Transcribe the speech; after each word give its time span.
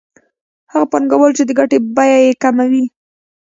هغه 0.71 0.85
پانګوال 0.91 1.31
چې 1.37 1.43
د 1.45 1.51
ګټې 1.59 1.77
بیه 1.95 2.17
یې 2.25 2.31
کمه 2.43 2.65
وي 2.71 2.83